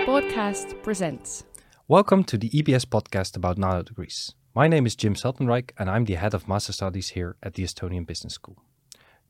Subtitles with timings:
[0.00, 1.44] EBS Podcast presents.
[1.86, 4.32] Welcome to the EBS podcast about nanodegrees.
[4.54, 7.64] My name is Jim Seltenrijk and I'm the head of Master Studies here at the
[7.64, 8.56] Estonian Business School.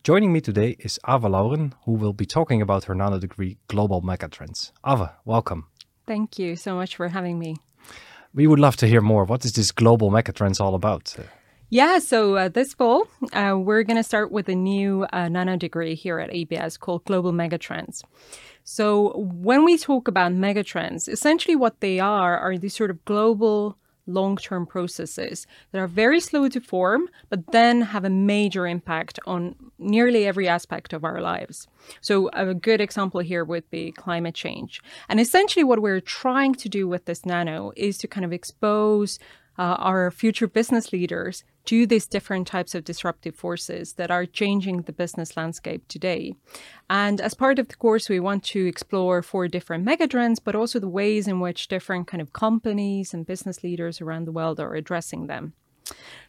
[0.05, 4.71] Joining me today is Ava Lauren, who will be talking about her nanodegree global megatrends.
[4.87, 5.67] Ava, welcome.
[6.07, 7.57] Thank you so much for having me.
[8.33, 9.25] We would love to hear more.
[9.25, 11.17] What is this global megatrends all about?
[11.73, 15.57] Yeah, so uh, this fall, uh, we're going to start with a new uh, nano
[15.57, 18.03] degree here at EBS called Global Megatrends.
[18.65, 23.79] So, when we talk about megatrends, essentially what they are are these sort of global
[24.07, 29.21] long term processes that are very slow to form, but then have a major impact
[29.25, 31.69] on nearly every aspect of our lives.
[32.01, 34.83] So, a good example here would be climate change.
[35.09, 39.21] And essentially, what we're trying to do with this nano is to kind of expose
[39.59, 44.83] uh, our future business leaders to these different types of disruptive forces that are changing
[44.83, 46.35] the business landscape today.
[46.89, 50.79] And as part of the course, we want to explore four different megatrends, but also
[50.79, 54.75] the ways in which different kind of companies and business leaders around the world are
[54.75, 55.53] addressing them.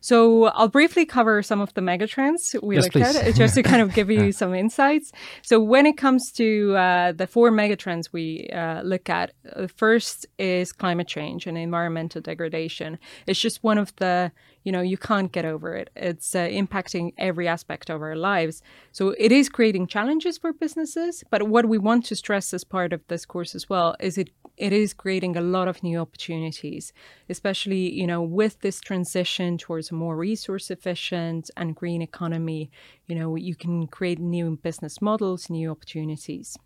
[0.02, 3.16] So I'll briefly cover some of the megatrends we yes, looked please.
[3.16, 5.12] at, just to kind of give you some insights.
[5.44, 10.26] So when it comes to uh, the four megatrends we uh, look at, the first
[10.40, 12.98] is climate change and environmental degradation.
[13.28, 14.32] It's just one of the
[14.64, 18.62] you know you can't get over it it's uh, impacting every aspect of our lives
[18.92, 22.94] so it is creating challenges for businesses but what we want to stress as part
[22.94, 24.30] of this course as well is it
[24.62, 26.94] it is creating a lot of new opportunities
[27.30, 32.70] especially you know with this transition towards a more resource efficient and green economy
[33.08, 36.58] you know you can create new business models new opportunities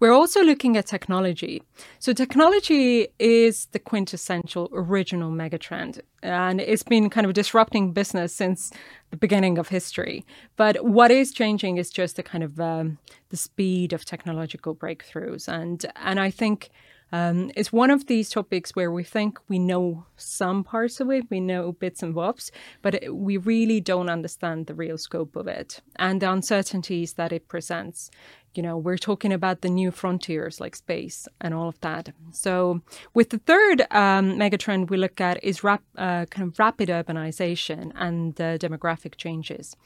[0.00, 1.62] we're also looking at technology.
[1.98, 8.72] So, technology is the quintessential original megatrend, and it's been kind of disrupting business since
[9.10, 10.24] the beginning of history.
[10.56, 12.98] But what is changing is just the kind of um,
[13.30, 16.70] the speed of technological breakthroughs, and and I think
[17.14, 21.30] um, it's one of these topics where we think we know some parts of it,
[21.30, 22.50] we know bits and bobs,
[22.82, 27.32] but it, we really don't understand the real scope of it and the uncertainties that
[27.32, 28.10] it presents.
[28.56, 32.12] You know, we're talking about the new frontiers like space and all of that.
[32.32, 32.80] So,
[33.14, 37.92] with the third um, megatrend we look at is rap, uh, kind of rapid urbanization
[37.94, 39.76] and uh, demographic changes.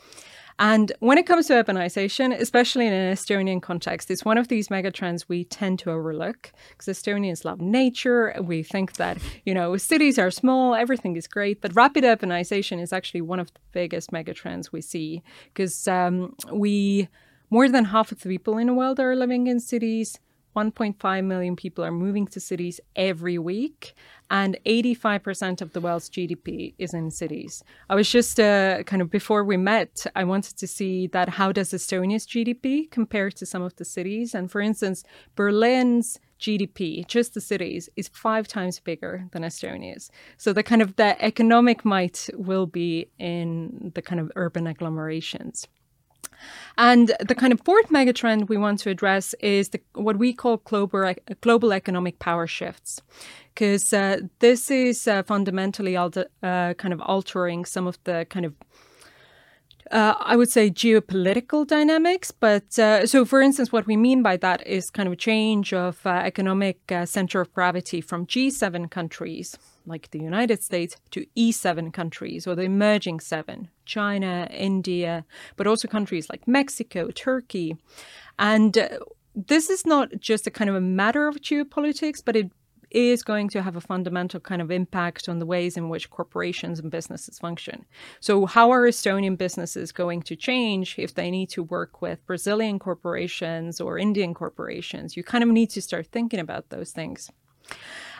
[0.59, 4.69] And when it comes to urbanization, especially in an Estonian context, it's one of these
[4.69, 8.35] megatrends we tend to overlook because Estonians love nature.
[8.41, 12.93] We think that, you know, cities are small, everything is great, but rapid urbanization is
[12.93, 15.23] actually one of the biggest megatrends we see
[15.55, 17.09] because um, we,
[17.51, 20.19] more than half of the people in the world are living in cities.
[20.59, 23.95] 1.5 million people are moving to cities every week,
[24.29, 27.63] and 85% of the world's GDP is in cities.
[27.89, 31.53] I was just uh, kind of before we met, I wanted to see that how
[31.53, 34.35] does Estonia's GDP compare to some of the cities?
[34.35, 35.05] And for instance,
[35.37, 40.11] Berlin's GDP, just the cities, is five times bigger than Estonia's.
[40.39, 45.69] So the kind of the economic might will be in the kind of urban agglomerations.
[46.77, 50.59] And the kind of fourth megatrend we want to address is the, what we call
[50.59, 53.03] global, global economic power shifts,
[53.53, 58.47] because uh, this is uh, fundamentally alter, uh, kind of altering some of the kind
[58.47, 58.55] of
[59.91, 62.31] uh, I would say geopolitical dynamics.
[62.31, 65.73] But uh, so, for instance, what we mean by that is kind of a change
[65.73, 69.57] of uh, economic center of gravity from G7 countries
[69.89, 75.25] like the United States to E7 countries or the emerging seven China, India,
[75.57, 77.77] but also countries like Mexico, Turkey.
[78.39, 78.89] And uh,
[79.35, 82.51] this is not just a kind of a matter of geopolitics, but it
[82.91, 86.79] is going to have a fundamental kind of impact on the ways in which corporations
[86.79, 87.85] and businesses function.
[88.21, 92.79] So, how are Estonian businesses going to change if they need to work with Brazilian
[92.79, 95.17] corporations or Indian corporations?
[95.17, 97.31] You kind of need to start thinking about those things.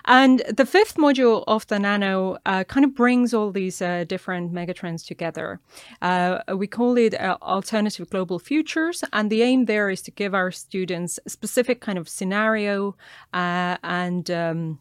[0.09, 4.55] And the fifth module of the Nano uh, kind of brings all these uh, different
[4.55, 5.61] megatrends together.
[6.01, 10.35] Uh, we call it uh, Alternative Global Futures, and the aim there is to give
[10.35, 12.97] our students specific kind of scenario
[13.35, 14.79] uh, and um,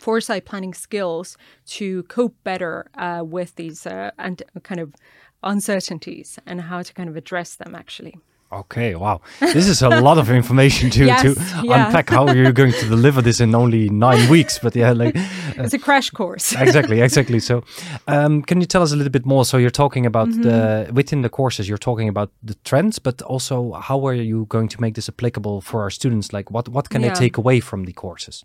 [0.00, 4.92] foresight planning skills to cope better uh, with these and kind of
[5.44, 8.16] uncertainties and how to kind of address them actually.
[8.60, 9.20] Okay, wow.
[9.40, 11.86] This is a lot of information to, yes, to yeah.
[11.86, 14.58] unpack how you're going to deliver this in only nine weeks.
[14.58, 16.52] But yeah, like uh, it's a crash course.
[16.52, 17.40] exactly, exactly.
[17.40, 17.64] So,
[18.06, 19.44] um, can you tell us a little bit more?
[19.44, 20.42] So, you're talking about mm -hmm.
[20.42, 24.70] the within the courses, you're talking about the trends, but also how are you going
[24.70, 26.32] to make this applicable for our students?
[26.32, 27.12] Like, what what can yeah.
[27.12, 28.44] they take away from the courses?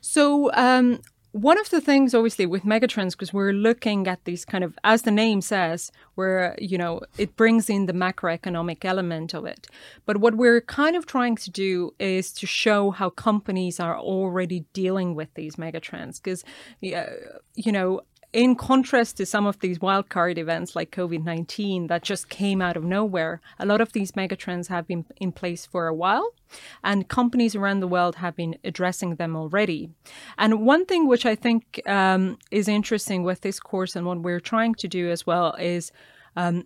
[0.00, 1.00] So, um,
[1.32, 5.02] one of the things obviously with megatrends because we're looking at these kind of as
[5.02, 9.66] the name says where you know it brings in the macroeconomic element of it.
[10.06, 14.64] But what we're kind of trying to do is to show how companies are already
[14.72, 16.44] dealing with these megatrends because
[16.94, 17.04] uh,
[17.54, 18.00] you know
[18.32, 22.76] in contrast to some of these wildcard events like COVID 19 that just came out
[22.76, 26.34] of nowhere, a lot of these megatrends have been in place for a while,
[26.84, 29.90] and companies around the world have been addressing them already.
[30.36, 34.40] And one thing which I think um, is interesting with this course and what we're
[34.40, 35.90] trying to do as well is
[36.36, 36.64] um,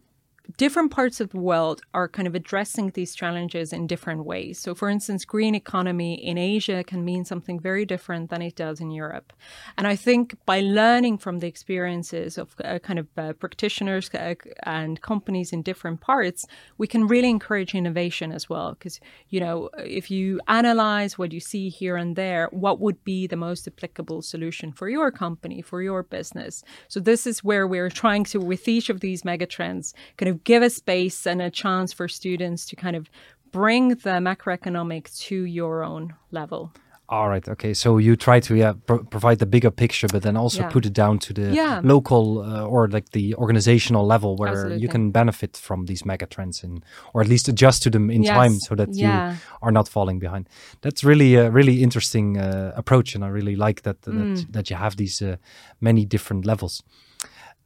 [0.56, 4.58] different parts of the world are kind of addressing these challenges in different ways.
[4.58, 8.80] So, for instance, green economy in Asia can mean something very different than it does
[8.80, 9.32] in Europe.
[9.78, 14.34] And I think by learning from the experiences of uh, kind of uh, practitioners uh,
[14.64, 16.46] and companies in different parts,
[16.78, 18.72] we can really encourage innovation as well.
[18.72, 23.26] Because, you know, if you analyze what you see here and there, what would be
[23.26, 26.64] the most applicable solution for your company, for your business?
[26.88, 30.62] So, this is where we're trying to, with each of these megatrends, kind of give
[30.62, 33.08] a space and a chance for students to kind of
[33.52, 36.73] bring the macroeconomic to your own level.
[37.08, 37.46] All right.
[37.46, 37.75] Okay.
[37.75, 40.70] So you try to yeah pro- provide the bigger picture, but then also Yeah.
[40.70, 41.81] put it down to the Yeah.
[41.84, 44.81] local uh, or like the organizational level where Absolutely.
[44.82, 46.82] you can benefit from these mega trends and
[47.12, 49.32] or at least adjust to them in time so that Yeah.
[49.32, 50.49] you are not falling behind.
[50.81, 54.37] That's really a really interesting uh, approach, and I really like that Mm.
[54.37, 55.37] that, that you have these uh,
[55.81, 56.82] many different levels.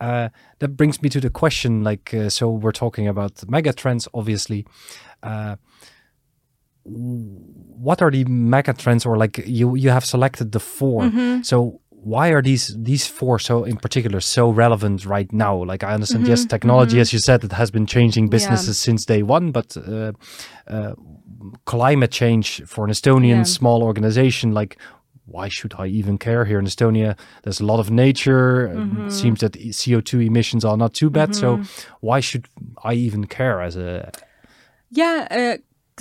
[0.00, 0.28] Uh,
[0.58, 4.64] that brings me to the question like uh, so we're talking about mega trends obviously.
[5.22, 5.56] Uh,
[6.84, 11.42] what are the mega trends or like you you have selected the 4 Mm-hmm.
[11.42, 15.64] so why are these these four so in particular so relevant right now?
[15.64, 19.22] Like i understand yes technology as you said it has been changing businesses since day
[19.24, 20.12] one but uh,
[20.68, 20.92] uh,
[21.64, 23.42] climate change for an estonian Yeah.
[23.58, 24.76] small organization like
[25.26, 27.18] why should I even care here in Estonia?
[27.42, 28.68] There's a lot of nature.
[28.68, 29.06] Mm-hmm.
[29.06, 31.34] It seems that e- CO2 emissions are not too bad.
[31.34, 31.62] So
[32.00, 32.48] why should
[32.84, 34.12] I even care as a
[34.90, 35.56] Yeah, uh,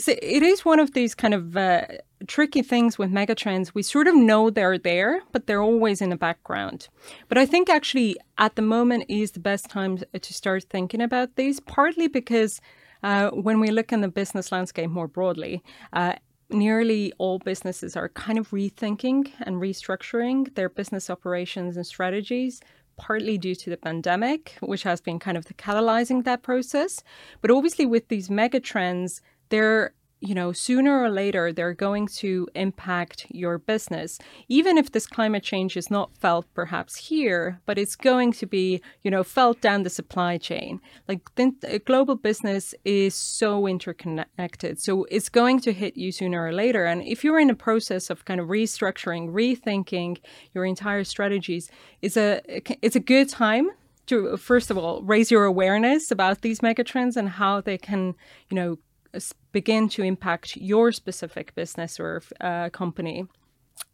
[0.08, 1.86] it is one of these kind of uh,
[2.28, 3.74] tricky things with megatrends.
[3.74, 6.90] We sort of know they're there, but they're always in the background.
[7.28, 11.36] But I think actually at the moment is the best time to start thinking about
[11.36, 12.62] these, partly because
[13.04, 15.64] uh, when we look in the business landscape more broadly,
[15.94, 16.14] uh,
[16.50, 22.62] nearly all businesses are kind of rethinking and restructuring their business operations and strategies
[22.98, 27.04] partly due to the pandemic which has been kind of the catalyzing that process.
[27.42, 29.94] But obviously with these mega trends they're
[30.26, 34.20] you know sooner or later they're going to impact your business.
[34.48, 38.82] Even if this climate change is not felt perhaps here but it's going to be
[39.04, 40.80] you know felt down the supply chain.
[41.08, 41.22] Like
[41.86, 46.86] global business is so interconnected so it's going to hit you sooner or later.
[46.86, 50.18] And if you're in a process of kind of restructuring rethinking
[50.54, 51.70] your entire strategies
[52.02, 52.42] it's a
[52.82, 53.70] it's a good time
[54.08, 58.14] to first of all raise your awareness about these megatrends and how they can
[58.50, 58.78] you know
[59.52, 63.26] begin to impact your specific business or uh, company.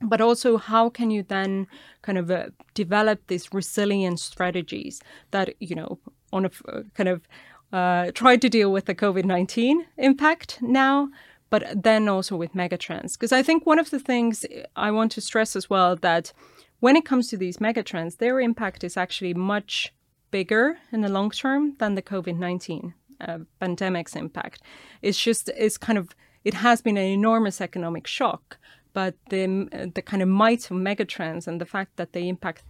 [0.02, 1.68] But also how can you then
[2.02, 5.02] kind of uh, develop these resilient strategies
[5.32, 6.00] that you know
[6.32, 7.28] on a uh, kind of
[7.74, 11.10] uh, try to deal with the covid-19 impact now
[11.50, 13.14] but then also with megatrends?
[13.14, 14.46] Because i think one of the things
[14.76, 16.34] i want to stress as well that
[16.80, 19.94] when it comes to these megatrends their impact is actually much
[20.32, 22.94] bigger in the long term than the covid-19
[23.28, 24.62] uh, pandemic's impact
[25.02, 26.10] it's just it's kind of
[26.44, 28.58] it has been an enormous economic shock
[28.94, 32.64] but the the kind of might of megatrends and the fact that they impact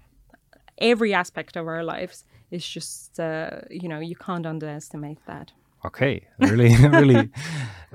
[0.77, 5.51] every aspect of our lives is just uh, you know you can't underestimate that.
[5.83, 7.31] Okay, really, really,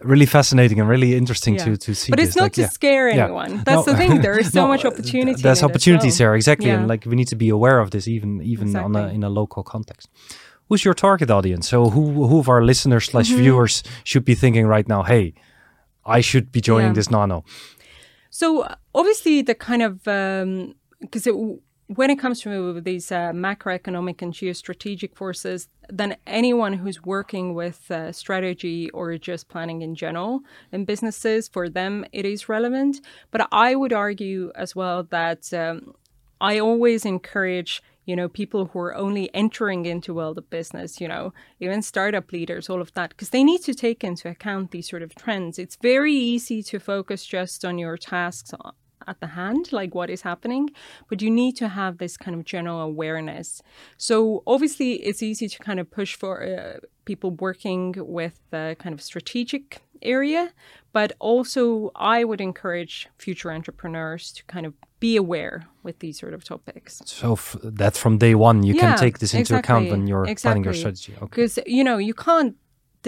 [0.03, 1.65] really fascinating and really interesting Yeah.
[1.65, 2.11] to to see.
[2.11, 2.29] But this.
[2.29, 2.69] it's not like, to yeah.
[2.69, 3.25] scare Yeah.
[3.25, 3.63] anyone.
[3.65, 4.21] That's No, the thing.
[4.27, 5.43] There is so no, much uh, opportunity.
[5.43, 7.91] There's in it as opportunities there, exactly, and like we need to be aware of
[7.91, 10.09] this, even even on a in a local context.
[10.69, 11.69] Who's your target audience?
[11.69, 13.43] So who who of our listeners slash Mm-hmm.
[13.43, 15.03] viewers should be thinking right now?
[15.03, 15.35] Hey,
[16.05, 16.95] I should be joining Yeah.
[16.95, 17.45] this nano.
[18.31, 20.03] So obviously, the kind of
[21.01, 21.29] because
[21.89, 27.89] when it comes to these uh, macroeconomic and geostrategic forces, then anyone who's working with
[27.93, 30.41] uh, strategy or just planning in general
[30.73, 33.01] in businesses, for them it is relevant.
[33.31, 35.95] But I would argue as well that um,
[36.41, 41.09] I always encourage you know people who are only entering into world of business you
[41.09, 44.89] know even startup leaders all of that because they need to take into account these
[44.89, 45.59] sort of trends.
[45.59, 48.53] It's very easy to focus just on your tasks
[49.09, 50.69] at the hand like what is happening
[51.09, 53.63] but you need to have this kind of general awareness.
[53.99, 58.93] So obviously it's easy to kind of push for uh, people working with the kind
[58.93, 60.53] of strategic area
[60.93, 64.75] but also i would encourage future entrepreneurs to kind of
[65.09, 66.93] be aware with these sort of topics.
[67.23, 70.27] So f- that from day one you Yeah, can take this into account when you're
[70.43, 70.97] planning your exactly.
[70.97, 71.13] strategy.
[71.23, 71.35] Okay.
[71.35, 72.55] Because you know you can't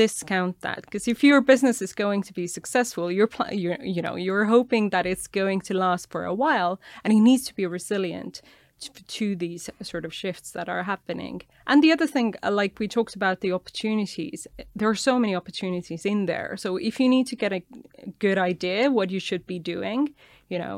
[0.07, 4.03] discount that because if your business is going to be successful you're, pl- you're you
[4.07, 7.55] know you're hoping that it's going to last for a while and it needs to
[7.61, 8.35] be resilient
[9.17, 11.37] to, these sort of shifts that are happening
[11.71, 14.41] and the other thing uh, like we talked about the opportunities
[14.79, 17.63] there are so many opportunities in there so if you need to get a
[18.27, 20.01] good idea what you should be doing
[20.53, 20.77] you know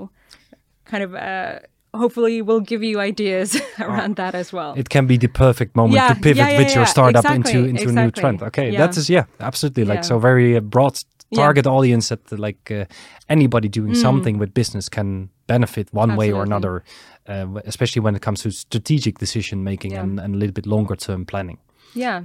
[0.90, 1.59] kind of uh,
[1.94, 5.94] hopefully will give you ideas around that as well It can be the perfect moment
[5.94, 8.42] Yeah, to pivot yeah, yeah, with your startup exactly, into into a new trend.
[8.42, 8.87] Okay, Yeah.
[8.87, 9.85] that is yeah, absolutely.
[9.85, 10.94] Like so, very uh, broad
[11.35, 12.85] target audience that uh, like uh,
[13.28, 16.47] anybody doing something with business can benefit one way or Mm.
[16.50, 16.82] Another,
[17.28, 20.97] uh, especially when it comes to strategic decision making and, and a little bit longer
[20.97, 21.59] term planning.
[21.94, 22.23] Yeah.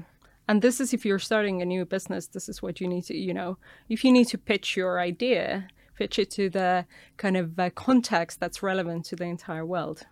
[0.48, 3.14] And this is if you're starting a new business, this is what you need to,
[3.14, 3.58] you know,
[3.90, 6.86] if you need to pitch your idea, pitch it to the
[7.18, 10.06] kind of uh, context that's relevant to the entire world.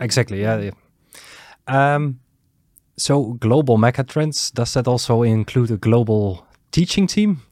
[0.00, 0.40] Exactly.
[0.40, 0.58] Yeah.
[0.60, 1.94] yeah.
[1.94, 2.20] Um,
[2.96, 7.42] so global megatrends does that also include a global teaching team?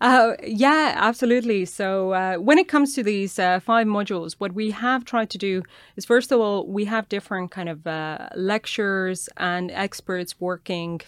[0.00, 1.64] Uh, yeah, absolutely.
[1.64, 5.38] So uh, when it comes to these uh, five modules, what we have tried to
[5.38, 5.62] do
[5.96, 11.00] is first of all, we have different kind of uh, lectures and experts working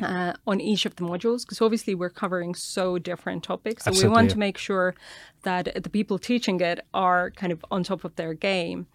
[0.00, 3.84] uh, on each of the modules because obviously we're covering so different topics.
[3.84, 4.94] So we want to make sure
[5.42, 8.86] that the people teaching it are kind of on top of their game.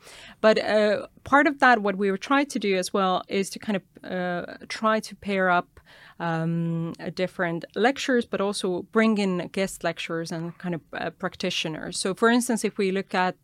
[0.41, 3.59] But uh, part of that, what we were trying to do as well, is to
[3.59, 5.79] kind of uh, try to pair up
[6.19, 11.97] um, different lectures, but also bring in guest lecturers and kind of uh, practitioners.
[11.97, 13.35] So, for instance, if we look at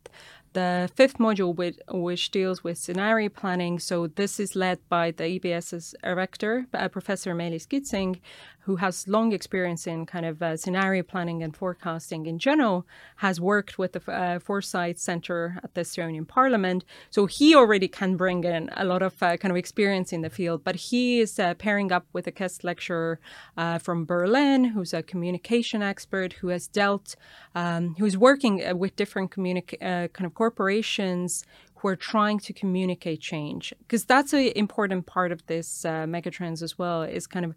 [0.56, 5.24] the fifth module, with, which deals with scenario planning, so this is led by the
[5.24, 8.20] EBS's rector, uh, Professor Meelis Kitsing,
[8.66, 12.84] who has long experience in kind of uh, scenario planning and forecasting in general,
[13.16, 16.84] has worked with the uh, Foresight Center at the Estonian Parliament.
[17.10, 20.30] So he already can bring in a lot of uh, kind of experience in the
[20.30, 23.20] field, but he is uh, pairing up with a guest lecturer
[23.56, 27.14] uh, from Berlin, who's a communication expert who has dealt,
[27.54, 31.44] um, who's working uh, with different kind of corporations
[31.76, 36.62] who are trying to communicate change because that's an important part of this uh, megatrends
[36.62, 37.54] as well is kind of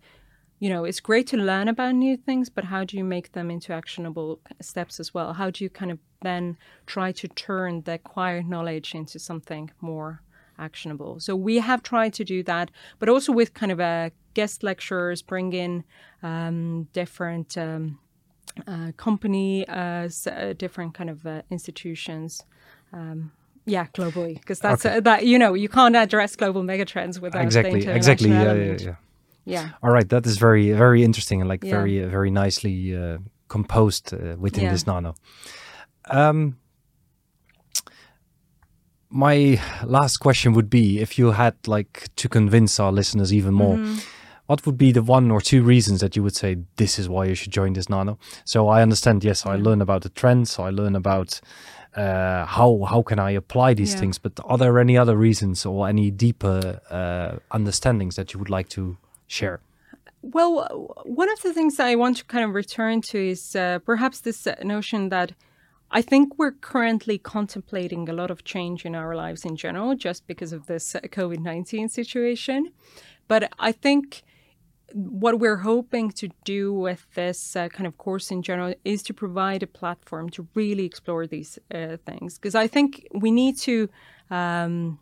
[0.60, 3.50] you know it's great to learn about new things but how do you make them
[3.50, 7.94] into actionable steps as well how do you kind of then try to turn the
[7.94, 10.22] acquired knowledge into something more
[10.58, 14.62] actionable so we have tried to do that but also with kind of a guest
[14.62, 15.84] lecturers bring in
[16.22, 17.98] um, different um,
[18.68, 22.44] uh, company uh, uh, different kind of uh, institutions
[22.92, 23.32] um,
[23.66, 24.98] yeah, globally, because that's Okay.
[24.98, 27.86] uh, that you know you can't address global megatrends without exactly.
[27.86, 28.30] Exactly.
[28.30, 28.96] Yeah, yeah, yeah.
[29.50, 29.70] Yeah.
[29.82, 31.78] All right, that is very very interesting and like Yeah.
[31.78, 34.72] very very nicely uh, composed uh, within Yeah.
[34.74, 35.14] this nano.
[36.12, 36.56] Um,
[39.10, 43.76] my last question would be if you had like to convince our listeners even more.
[43.78, 43.98] Mm-hmm.
[44.46, 47.26] What would be the one or two reasons that you would say this is why
[47.26, 48.18] you should join this nano?
[48.46, 49.24] So I understand.
[49.24, 50.58] Yes, I learn about the trends.
[50.58, 51.40] I learn about
[51.96, 54.00] uh, how how can I apply these Yeah.
[54.00, 54.20] things.
[54.20, 58.70] But are there any other reasons or any deeper uh, understandings that you would like
[58.70, 58.98] to
[59.30, 59.60] share?
[60.22, 64.20] Well, one of the things I want to kind of return to is uh, perhaps
[64.20, 65.32] this uh, notion that
[65.92, 70.28] I think we're currently contemplating a lot of change in our lives in general, just
[70.28, 72.74] because of this uh, COVID nineteen situation.
[73.28, 74.24] But I think
[74.94, 79.14] what we're hoping to do with this uh, kind of course in general is to
[79.14, 83.88] provide a platform to really explore these uh, things because I think we need to
[84.32, 85.00] um,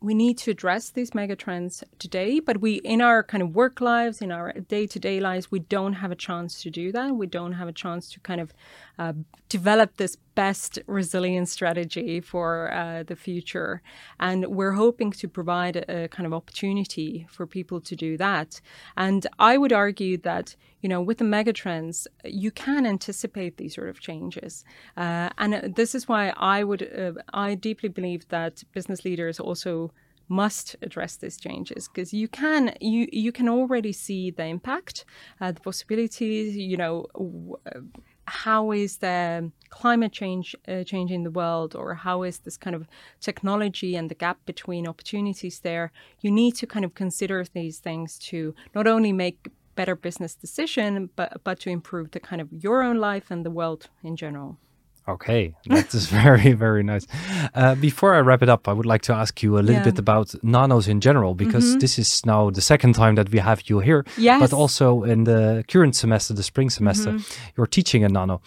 [0.00, 4.20] we need to address these megatrends today, but we in our kind of work lives,
[4.20, 7.14] in our day-to-day lives, we don't have a chance to do that.
[7.14, 8.52] We don't have a chance to kind of
[8.98, 9.12] uh,
[9.48, 13.82] develop this best resilience strategy for uh, the future,
[14.20, 18.60] and we're hoping to provide a, a kind of opportunity for people to do that.
[18.96, 23.88] And I would argue that you know with the megatrends, you can anticipate these sort
[23.88, 24.64] of changes,
[24.96, 29.40] uh, and uh, this is why I would uh, I deeply believe that business leaders
[29.40, 29.92] also
[30.28, 35.04] must address these changes because you can you you can already see the impact
[35.40, 37.80] uh, the possibilities you know w- uh,
[38.28, 42.86] how is the climate change uh, changing the world or how is this kind of
[43.20, 45.92] technology and the gap between opportunities there?
[46.20, 51.08] You need to kind of consider these things to not only make better business decision
[51.14, 54.58] but but to improve the kind of your own life and the world in general
[55.08, 57.06] Okay, that is very, very nice.
[57.54, 59.84] Uh, before I wrap it up, I would like to ask you a little Yeah.
[59.84, 63.62] Bit about nanos in general, because this is now the second time that we have
[63.70, 64.04] you here.
[64.18, 64.40] Yes.
[64.40, 67.16] But also in the current semester, the spring semester,
[67.56, 68.40] you're teaching a nano.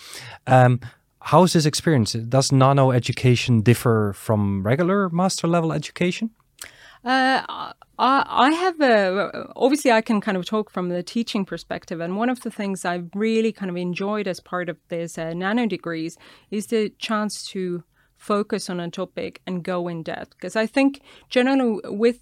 [0.48, 0.80] Um,
[1.24, 2.14] How is this experience?
[2.30, 6.30] Does nano education differ from regular master level education?
[7.04, 12.18] Uh, I have a, obviously I can kind of talk from the teaching perspective, and
[12.18, 15.68] one of the things I've really kind of enjoyed as part of this uh, nano
[15.68, 16.18] degrees
[16.50, 17.84] is the chance to
[18.18, 20.32] focus on a topic and go in depth.
[20.32, 22.20] Because I think generally with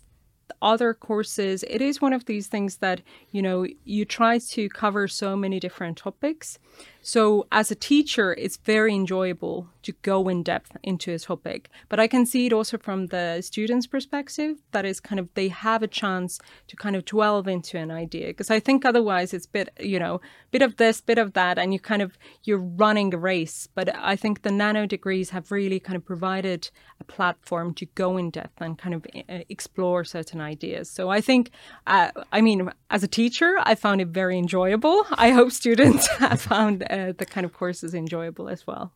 [0.62, 5.08] other courses, it is one of these things that, you know, you try to cover
[5.08, 6.60] so many different topics.
[7.02, 11.70] So as a teacher, it's very enjoyable to go in depth into a topic.
[11.88, 15.48] But I can see it also from the student's perspective that is kind of they
[15.48, 18.28] have a chance to kind of delve into an idea.
[18.28, 21.74] Because I think otherwise it's bit, you know, bit of this, bit of that, and
[21.74, 23.68] you kind of you're running a race.
[23.74, 28.18] But I think the nano degrees have really kind of provided a platform to go
[28.18, 30.90] in depth and kind of uh, explore certain ideas.
[30.90, 31.52] So I think,
[31.88, 35.06] uh, I mean, as a teacher, I found it very enjoyable.
[35.12, 38.94] I hope students have found uh, the kind of course is enjoyable as well.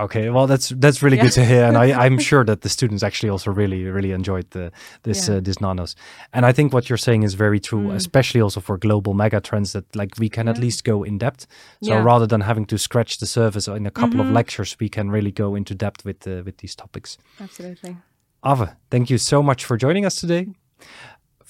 [0.00, 1.24] Okay, well that's that's really yeah.
[1.24, 4.48] good to hear, and I, I'm sure that the students actually also really really enjoyed
[4.50, 4.70] the
[5.02, 5.36] this yeah.
[5.36, 5.96] uh, this nanos.
[6.32, 7.94] And I think what you're saying is very true, mm.
[7.94, 10.52] especially also for global mega trends that like we can yeah.
[10.52, 11.46] at least go in depth.
[11.82, 14.28] So rather than having to scratch the surface in a couple mm-hmm.
[14.28, 17.18] of lectures, we can really go into depth with uh, with these topics.
[17.40, 17.96] Absolutely.
[18.44, 20.46] Ava, thank you so much for joining us today.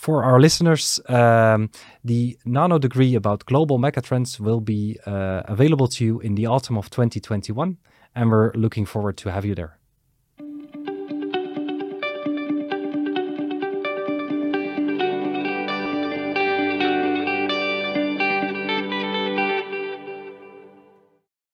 [0.08, 1.68] For our listeners, um,
[2.02, 6.78] the nano degree about global megatrends will be uh, available to you in the autumn
[6.78, 7.76] of 2021
[8.14, 9.77] and we're looking forward to have you there.